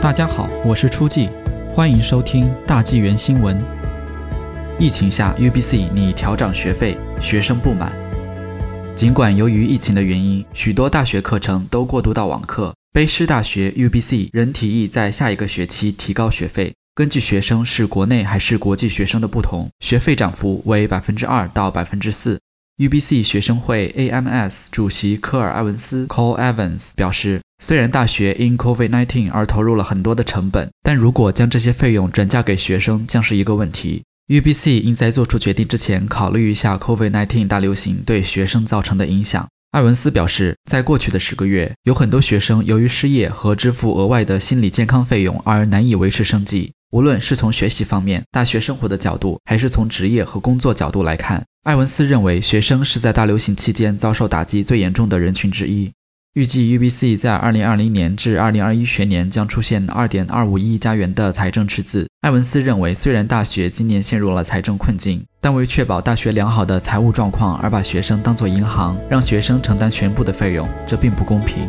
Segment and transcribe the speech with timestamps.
[0.00, 1.28] 大家好，我是初季，
[1.74, 3.62] 欢迎收听大纪元新闻。
[4.78, 7.94] 疫情下，UBC 拟调涨学费，学生不满。
[8.96, 16.72] 尽管由于疫情的原因，许多大学课程都过渡到网课，卑诗大学 UBC 仍提议在下一个学期提高学费。
[16.94, 22.40] 根据学生是国内还是国际学生的不同，学费涨幅为百分之二到百分之四。
[22.78, 34.02] UBC 学生会 AMS 主席科尔·埃文斯 （Cole Evans） 表示，虽然大学因 COVID-19 而投入了很多的成本，但如果将这些费用转嫁给学生，将是一个问题。
[34.28, 39.46] UBC 应在做出决定之前考虑一下 COVID-19 大流行对学生造成的影响。
[39.72, 46.72] 艾文斯表示，在过去的十个月，有很多学生由于失业和支付额外的心理健康费用而难以维持生计。
[46.92, 55.92] 无论是从学习方面、大学生活的角度，还是从职业和工作角度来看，艾文斯认为学生是在大流行期间遭受打击最严重的人群之一。
[56.40, 62.06] 预计 UBC 在2020年至2021学年将出现2.25亿加元的财政赤字。
[62.22, 71.68] 埃文斯认为，虽然大学今年陷入了财政困境，但为确保大学良好的财务状况而把学生当作银行，让学生承担全部的费用，这并不公平。